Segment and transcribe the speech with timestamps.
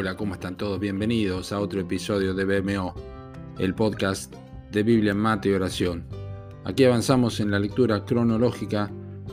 [0.00, 0.80] Hola, ¿cómo están todos?
[0.80, 2.94] Bienvenidos a otro episodio de BMO,
[3.58, 4.34] el podcast
[4.72, 6.06] de Biblia, Mate y Oración.
[6.64, 8.90] Aquí avanzamos en la lectura cronológica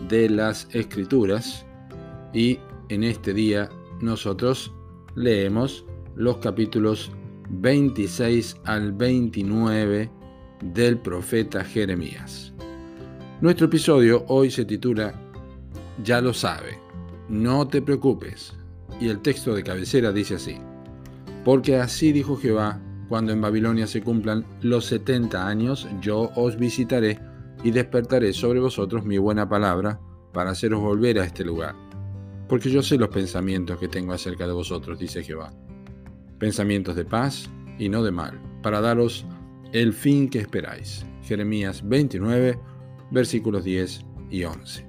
[0.10, 1.66] de las Escrituras
[2.34, 2.60] y
[2.90, 3.70] en este día
[4.02, 4.74] nosotros
[5.16, 5.86] leemos
[6.18, 7.14] los capítulos
[7.50, 10.12] 26 al 29
[10.62, 12.52] del profeta Jeremías.
[13.40, 15.14] Nuestro episodio hoy se titula
[16.04, 16.78] Ya lo sabe,
[17.30, 18.54] no te preocupes.
[19.00, 20.58] Y el texto de cabecera dice así,
[21.46, 27.20] porque así dijo Jehová, cuando en Babilonia se cumplan los setenta años, yo os visitaré
[27.64, 30.00] y despertaré sobre vosotros mi buena palabra
[30.34, 31.76] para haceros volver a este lugar.
[32.50, 35.54] Porque yo sé los pensamientos que tengo acerca de vosotros, dice Jehová.
[36.40, 39.26] Pensamientos de paz y no de mal, para daros
[39.74, 41.06] el fin que esperáis.
[41.24, 42.60] Jeremías 29,
[43.12, 44.87] versículos 10 y 11.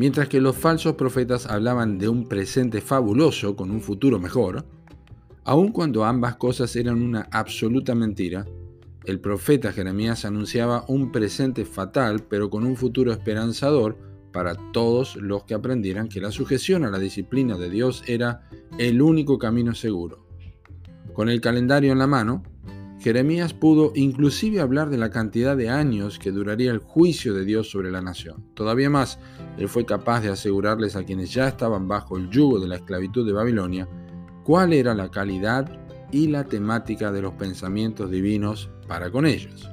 [0.00, 4.64] Mientras que los falsos profetas hablaban de un presente fabuloso con un futuro mejor,
[5.44, 8.46] aun cuando ambas cosas eran una absoluta mentira,
[9.04, 13.98] el profeta Jeremías anunciaba un presente fatal pero con un futuro esperanzador
[14.32, 19.02] para todos los que aprendieran que la sujeción a la disciplina de Dios era el
[19.02, 20.24] único camino seguro.
[21.12, 22.42] Con el calendario en la mano,
[23.00, 27.70] Jeremías pudo inclusive hablar de la cantidad de años que duraría el juicio de Dios
[27.70, 28.44] sobre la nación.
[28.52, 29.18] Todavía más,
[29.56, 33.26] él fue capaz de asegurarles a quienes ya estaban bajo el yugo de la esclavitud
[33.26, 33.88] de Babilonia
[34.44, 35.80] cuál era la calidad
[36.12, 39.70] y la temática de los pensamientos divinos para con ellos.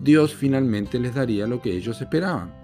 [0.00, 2.54] Dios finalmente les daría lo que ellos esperaban.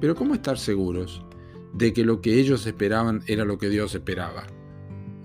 [0.00, 1.24] Pero ¿cómo estar seguros
[1.72, 4.46] de que lo que ellos esperaban era lo que Dios esperaba?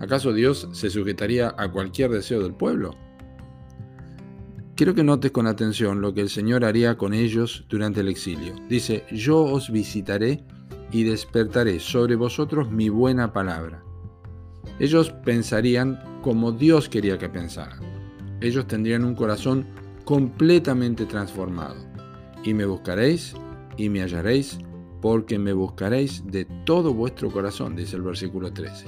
[0.00, 2.96] ¿Acaso Dios se sujetaría a cualquier deseo del pueblo?
[4.76, 8.54] Quiero que notes con atención lo que el Señor haría con ellos durante el exilio.
[8.68, 10.44] Dice, yo os visitaré
[10.90, 13.84] y despertaré sobre vosotros mi buena palabra.
[14.80, 17.78] Ellos pensarían como Dios quería que pensaran.
[18.40, 19.64] Ellos tendrían un corazón
[20.04, 21.76] completamente transformado.
[22.42, 23.36] Y me buscaréis
[23.76, 24.58] y me hallaréis,
[25.00, 28.86] porque me buscaréis de todo vuestro corazón, dice el versículo 13.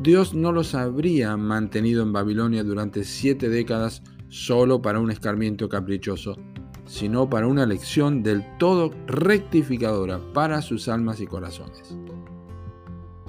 [0.00, 4.02] Dios no los habría mantenido en Babilonia durante siete décadas
[4.34, 6.36] solo para un escarmiento caprichoso,
[6.86, 11.96] sino para una lección del todo rectificadora para sus almas y corazones.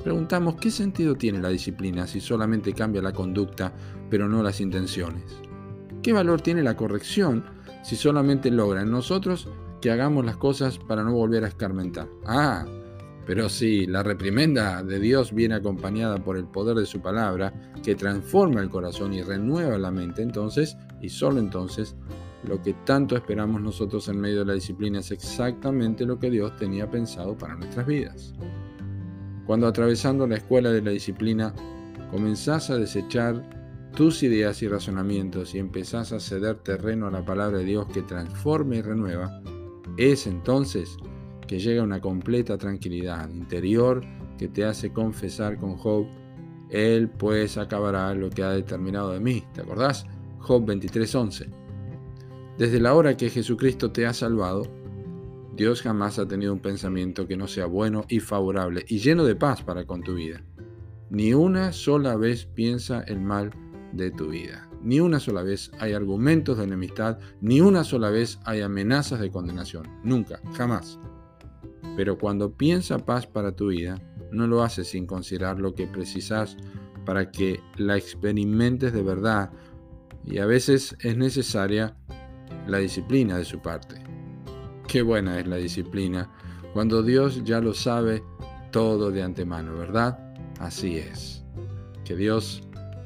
[0.04, 3.72] Preguntamos, ¿qué sentido tiene la disciplina si solamente cambia la conducta,
[4.10, 5.24] pero no las intenciones?
[6.02, 7.46] ¿Qué valor tiene la corrección
[7.84, 9.48] si solamente logra en nosotros
[9.82, 12.08] que hagamos las cosas para no volver a escarmentar?
[12.26, 12.66] Ah,
[13.26, 17.54] pero si la reprimenda de Dios viene acompañada por el poder de su palabra,
[17.84, 21.96] que transforma el corazón y renueva la mente, entonces, y solo entonces,
[22.48, 26.56] lo que tanto esperamos nosotros en medio de la disciplina es exactamente lo que Dios
[26.58, 28.34] tenía pensado para nuestras vidas.
[29.48, 31.54] Cuando atravesando la escuela de la disciplina
[32.12, 33.44] comenzás a desechar
[33.96, 38.02] tus ideas y razonamientos y empezás a ceder terreno a la palabra de Dios que
[38.04, 39.42] transforma y renueva,
[39.98, 40.98] es entonces
[41.48, 44.02] que llega una completa tranquilidad interior
[44.38, 46.08] que te hace confesar con Job,
[46.70, 49.44] Él pues acabará lo que ha determinado de mí.
[49.54, 50.06] ¿Te acordás?
[50.40, 51.48] Job 23:11.
[52.58, 54.64] Desde la hora que Jesucristo te ha salvado,
[55.56, 59.36] Dios jamás ha tenido un pensamiento que no sea bueno y favorable y lleno de
[59.36, 60.42] paz para con tu vida.
[61.10, 63.52] Ni una sola vez piensa el mal
[63.94, 64.70] de tu vida.
[64.82, 69.32] Ni una sola vez hay argumentos de enemistad, ni una sola vez hay amenazas de
[69.32, 69.88] condenación.
[70.04, 71.00] Nunca, jamás.
[71.96, 76.58] Pero cuando piensa paz para tu vida, no lo hace sin considerar lo que precisas
[77.06, 79.52] para que la experimentes de verdad
[80.26, 81.96] y a veces es necesaria
[82.68, 83.96] la disciplina de su parte.
[84.88, 86.32] Qué buena es la disciplina
[86.74, 88.24] cuando Dios ya lo sabe
[88.72, 90.20] todo de antemano, ¿verdad?
[90.60, 91.44] Así es.
[92.04, 92.62] Que Dios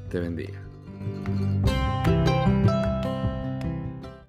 [0.09, 0.59] te bendiga.